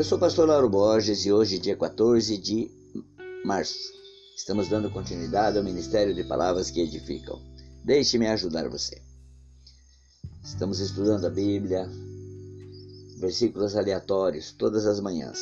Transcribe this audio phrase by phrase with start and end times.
[0.00, 2.70] Eu sou o pastor Lauro Borges e hoje, dia 14 de
[3.44, 3.92] março,
[4.34, 7.38] estamos dando continuidade ao Ministério de Palavras que Edificam.
[7.84, 8.98] Deixe-me ajudar você.
[10.42, 11.86] Estamos estudando a Bíblia,
[13.18, 15.38] versículos aleatórios, todas as manhãs.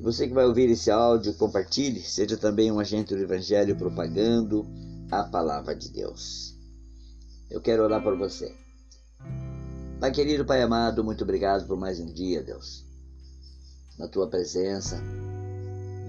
[0.00, 4.66] Você que vai ouvir esse áudio, compartilhe, seja também um agente do Evangelho propagando
[5.08, 6.58] a palavra de Deus.
[7.48, 8.61] Eu quero orar por você.
[10.02, 12.84] Pai querido, Pai amado, muito obrigado por mais um dia, Deus,
[13.96, 15.00] na tua presença.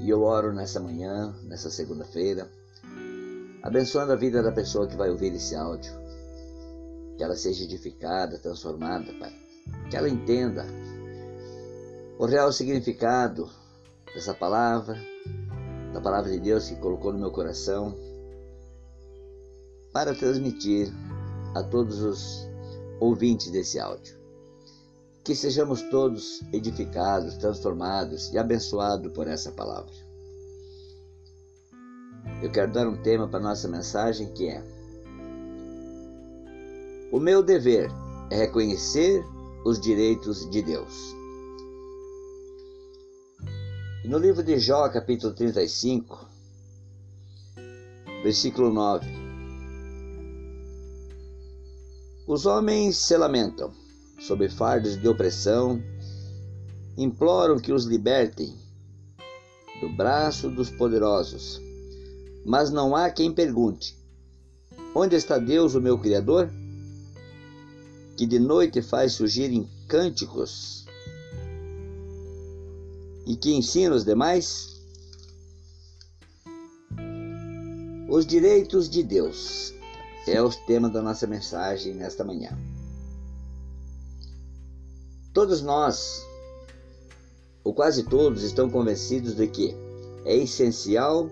[0.02, 2.50] E eu oro nessa manhã, nessa segunda-feira,
[3.62, 5.94] abençoando a vida da pessoa que vai ouvir esse áudio.
[7.16, 9.32] Que ela seja edificada, transformada, Pai.
[9.92, 10.66] Que ela entenda
[12.18, 13.48] o real significado
[14.12, 14.98] dessa palavra,
[15.94, 17.96] da palavra de Deus que colocou no meu coração,
[19.94, 20.92] para transmitir
[21.54, 22.53] a todos os
[23.04, 24.18] ouvintes desse áudio.
[25.24, 29.94] Que sejamos todos edificados, transformados e abençoados por essa palavra.
[32.42, 34.64] Eu quero dar um tema para nossa mensagem que é:
[37.12, 37.90] O meu dever
[38.30, 39.26] é reconhecer
[39.66, 41.16] os direitos de Deus.
[44.06, 46.28] No livro de Jó, capítulo 35,
[48.24, 49.23] versículo 9.
[52.26, 53.74] Os homens se lamentam
[54.18, 55.84] sob fardos de opressão,
[56.98, 58.58] imploram que os libertem
[59.82, 61.62] do braço dos poderosos.
[62.46, 63.98] Mas não há quem pergunte:
[64.96, 66.50] Onde está Deus, o meu Criador?
[68.16, 70.86] Que de noite faz surgir em cânticos
[73.26, 74.82] e que ensina os demais?
[78.10, 79.74] Os direitos de Deus
[80.28, 82.58] é o tema da nossa mensagem nesta manhã.
[85.34, 86.26] Todos nós,
[87.64, 89.76] ou quase todos, estão convencidos de que
[90.26, 91.30] é essencial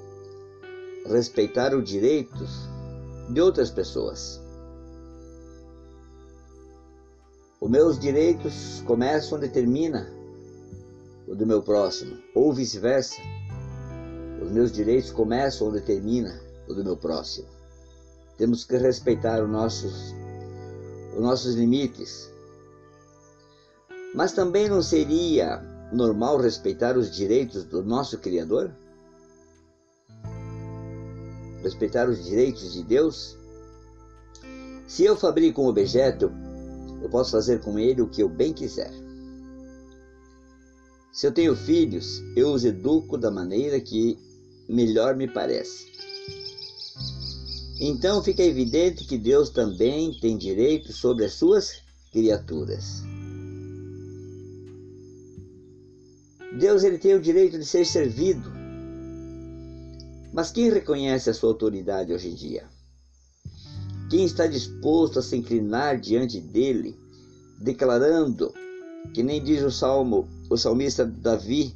[1.06, 2.68] respeitar os direitos
[3.30, 4.42] de outras pessoas.
[7.60, 10.12] Os meus direitos começam onde termina
[11.28, 13.22] o do meu próximo, ou vice-versa.
[14.44, 17.61] Os meus direitos começam onde termina o do meu próximo.
[18.42, 20.16] Temos que respeitar os nossos,
[21.16, 22.28] os nossos limites.
[24.16, 25.62] Mas também não seria
[25.94, 28.72] normal respeitar os direitos do nosso Criador?
[31.62, 33.38] Respeitar os direitos de Deus?
[34.88, 36.32] Se eu fabrico um objeto,
[37.00, 38.92] eu posso fazer com ele o que eu bem quiser.
[41.14, 44.18] Se eu tenho filhos, eu os educo da maneira que
[44.68, 45.92] melhor me parece.
[47.84, 51.82] Então fica evidente que Deus também tem direito sobre as suas
[52.12, 53.02] criaturas.
[56.60, 58.52] Deus ele tem o direito de ser servido.
[60.32, 62.70] Mas quem reconhece a sua autoridade hoje em dia?
[64.12, 66.96] Quem está disposto a se inclinar diante dele,
[67.60, 68.54] declarando,
[69.12, 71.74] que nem diz o Salmo o salmista Davi,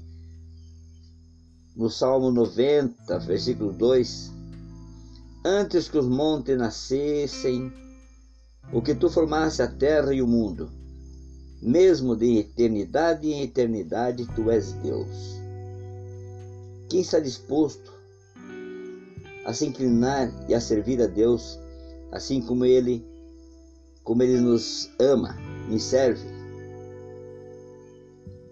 [1.75, 4.34] no Salmo 90, versículo 2:
[5.47, 7.72] Antes que os montes nascessem,
[8.73, 10.72] o que tu formaste a terra e o mundo,
[11.61, 15.35] mesmo de eternidade em eternidade, tu és Deus.
[16.89, 17.94] Quem está disposto
[19.45, 21.59] a se inclinar e a servir a Deus,
[22.11, 23.05] assim como Ele,
[24.03, 25.38] como Ele nos ama,
[25.69, 26.28] nos serve?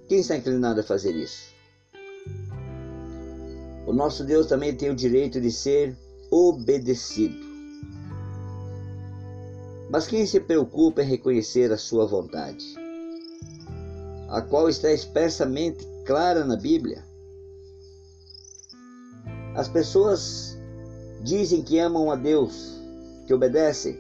[0.08, 1.52] Quem está inclinado a fazer isso?
[3.88, 5.98] O nosso Deus também tem o direito de ser
[6.34, 7.46] obedecido.
[9.92, 12.66] Mas quem se preocupa em reconhecer a sua vontade,
[14.30, 17.06] a qual está expressamente clara na Bíblia?
[19.54, 20.58] As pessoas
[21.22, 22.82] dizem que amam a Deus,
[23.28, 23.96] que obedecem,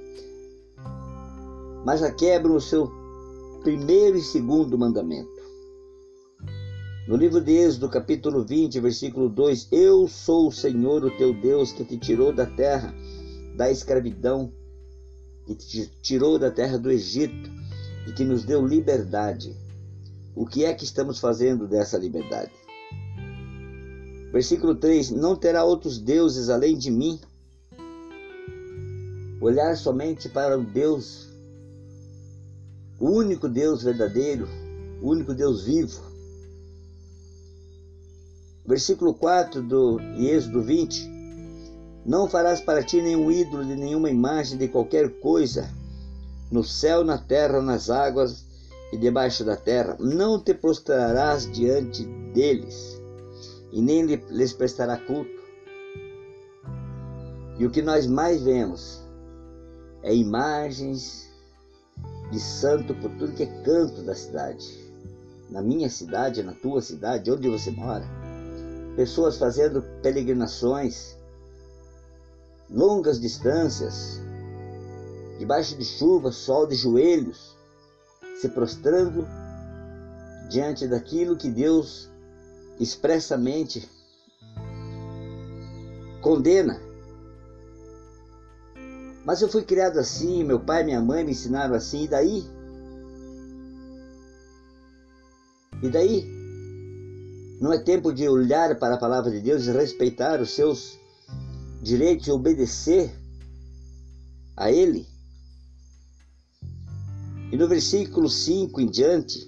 [1.86, 2.92] mas já quebram o seu
[3.62, 5.33] primeiro e segundo mandamento.
[7.06, 11.74] No livro de Êxodo, capítulo 20, versículo 2: Eu sou o Senhor, o teu Deus,
[11.74, 12.96] que te tirou da terra
[13.58, 14.54] da escravidão,
[15.46, 17.52] que te tirou da terra do Egito
[18.08, 19.54] e que nos deu liberdade.
[20.34, 22.54] O que é que estamos fazendo dessa liberdade?
[24.32, 27.20] Versículo 3: Não terá outros deuses além de mim.
[29.42, 31.28] Olhar somente para o Deus,
[32.98, 34.48] o único Deus verdadeiro,
[35.02, 36.13] o único Deus vivo
[38.66, 41.12] Versículo 4 do Êxodo 20:
[42.06, 45.70] Não farás para ti nenhum ídolo de nenhuma imagem de qualquer coisa,
[46.50, 48.46] no céu, na terra, nas águas
[48.94, 53.02] e debaixo da terra, não te prostrarás diante deles,
[53.72, 55.44] e nem lhes prestará culto.
[57.60, 59.04] E o que nós mais vemos
[60.04, 61.30] é imagens
[62.32, 64.66] de santo por tudo que é canto da cidade.
[65.50, 68.23] Na minha cidade, na tua cidade, onde você mora.
[68.96, 71.18] Pessoas fazendo peregrinações,
[72.70, 74.22] longas distâncias,
[75.40, 77.58] debaixo de chuva, sol de joelhos,
[78.40, 79.28] se prostrando
[80.50, 82.10] diante daquilo que Deus
[82.80, 83.90] expressamente
[86.22, 86.80] condena.
[89.26, 92.44] Mas eu fui criado assim, meu pai e minha mãe me ensinaram assim, e daí?
[95.82, 96.43] E daí?
[97.64, 101.00] Não é tempo de olhar para a palavra de Deus e respeitar os seus
[101.82, 103.10] direitos e obedecer
[104.58, 105.08] a Ele?
[107.54, 109.48] E no versículo 5 em diante,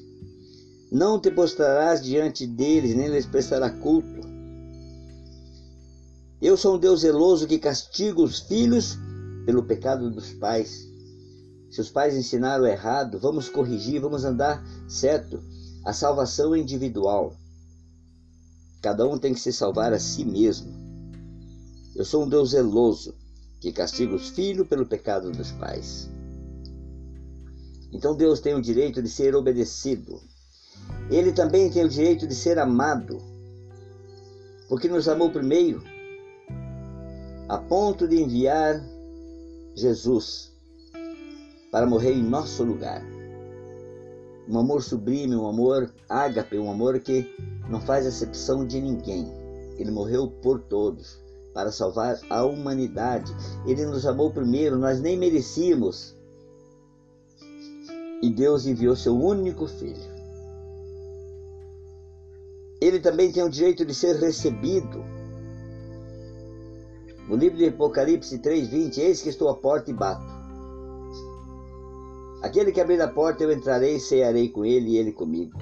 [0.90, 4.22] não te postrarás diante deles, nem lhes prestará culto.
[6.42, 8.98] Eu sou um Deus zeloso que castiga os filhos
[9.46, 10.88] pelo pecado dos pais.
[11.70, 15.44] Se os pais ensinaram errado, vamos corrigir, vamos andar certo.
[15.84, 17.36] A salvação é individual.
[18.86, 20.72] Cada um tem que se salvar a si mesmo.
[21.96, 23.16] Eu sou um Deus zeloso
[23.60, 26.08] que castiga os filhos pelo pecado dos pais.
[27.92, 30.22] Então Deus tem o direito de ser obedecido.
[31.10, 33.20] Ele também tem o direito de ser amado,
[34.70, 35.82] porque nos amou primeiro,
[37.50, 38.88] a ponto de enviar
[39.74, 40.54] Jesus
[41.72, 43.15] para morrer em nosso lugar.
[44.48, 47.28] Um amor sublime, um amor ágape, um amor que
[47.70, 49.28] não faz exceção de ninguém.
[49.78, 51.20] Ele morreu por todos
[51.54, 53.34] para salvar a humanidade.
[53.66, 56.16] Ele nos amou primeiro, nós nem merecíamos
[58.22, 60.16] e Deus enviou seu único filho.
[62.82, 65.04] Ele também tem o direito de ser recebido.
[67.28, 70.35] No livro de Apocalipse 3:20, eis que estou à porta e bato.
[72.46, 75.58] Aquele que abrir a porta eu entrarei e cearei com ele e ele comigo.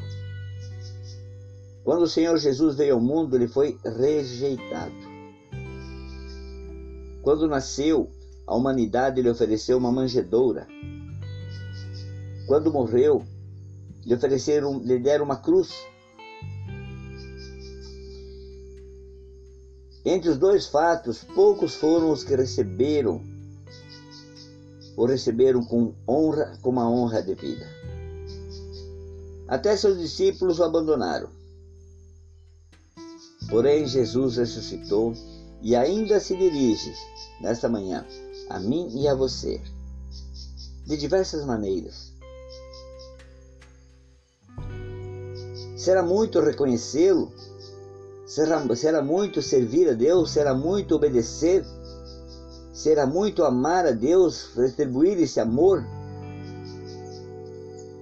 [1.82, 4.94] Quando o Senhor Jesus veio ao mundo, ele foi rejeitado.
[7.22, 8.12] Quando nasceu,
[8.46, 10.68] a humanidade lhe ofereceu uma manjedoura
[12.46, 13.24] quando morreu,
[14.06, 15.88] lhe ofereceram, lhe deram uma cruz.
[20.04, 23.24] Entre os dois fatos, poucos foram os que receberam
[24.96, 27.68] ou receberam com honra, com uma honra devida.
[29.48, 31.30] Até seus discípulos o abandonaram.
[33.50, 35.14] Porém, Jesus ressuscitou
[35.62, 36.94] e ainda se dirige,
[37.42, 38.06] nesta manhã,
[38.50, 39.62] a mim e a você,
[40.86, 42.14] de diversas maneiras.
[45.78, 47.32] Será muito reconhecê-lo?
[48.26, 50.32] Será, será muito servir a Deus?
[50.32, 51.66] Será muito obedecer?
[52.74, 55.86] Será muito amar a Deus, retribuir esse amor?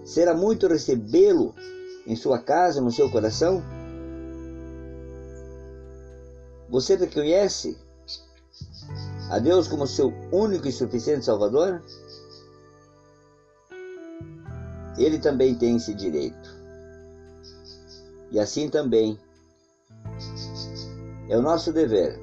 [0.05, 1.53] Será muito recebê-lo
[2.07, 3.61] em sua casa, no seu coração?
[6.69, 7.77] Você reconhece
[9.29, 11.83] a Deus como seu único e suficiente Salvador?
[14.97, 16.49] Ele também tem esse direito.
[18.31, 19.19] E assim também
[21.27, 22.17] é o nosso dever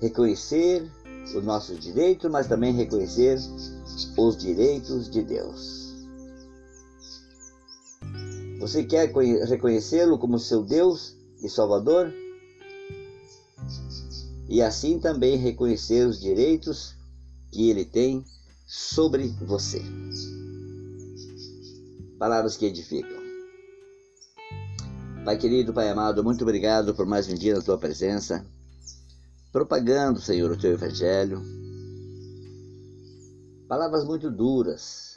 [0.00, 0.90] reconhecer
[1.24, 3.38] os nossos direitos, mas também reconhecer
[4.16, 5.82] os direitos de Deus.
[8.60, 9.12] Você quer
[9.48, 12.12] reconhecê-lo como seu Deus e Salvador?
[14.48, 16.94] E assim também reconhecer os direitos
[17.50, 18.24] que ele tem
[18.66, 19.82] sobre você.
[22.18, 23.20] Palavras que edificam.
[25.24, 28.46] Pai querido, Pai amado, muito obrigado por mais um dia na tua presença,
[29.52, 31.42] propagando, Senhor, o teu evangelho.
[33.68, 35.14] Palavras muito duras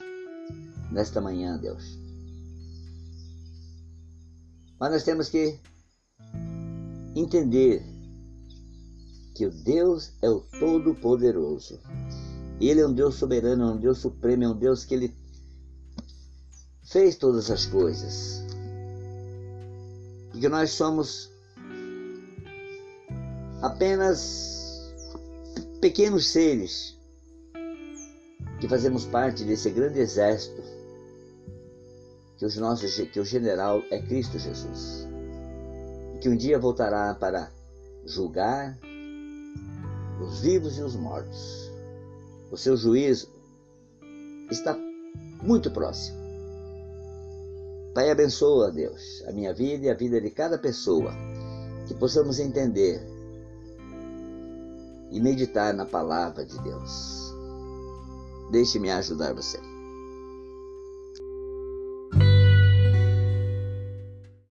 [0.91, 1.97] nesta manhã, Deus.
[4.79, 5.57] Mas nós temos que
[7.15, 7.81] entender
[9.35, 11.79] que o Deus é o Todo-Poderoso.
[12.59, 15.15] Ele é um Deus soberano, é um Deus supremo, é um Deus que ele
[16.83, 18.43] fez todas as coisas
[20.33, 21.29] e que nós somos
[23.65, 24.93] apenas
[25.81, 26.95] pequenos seres
[28.59, 30.61] que fazemos parte desse grande exército
[32.37, 35.07] que, os nossos, que o general é Cristo Jesus
[36.21, 37.51] que um dia voltará para
[38.05, 38.77] julgar
[40.21, 41.71] os vivos e os mortos.
[42.51, 43.29] O seu juízo
[44.49, 44.75] está
[45.43, 46.17] muito próximo.
[47.93, 51.11] Pai, abençoa, Deus, a minha vida e a vida de cada pessoa,
[51.87, 53.14] que possamos entender
[55.11, 57.33] e meditar na palavra de Deus.
[58.51, 59.74] Deixe-me ajudar você.